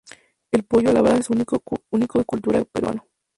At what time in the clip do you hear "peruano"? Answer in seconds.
2.65-3.05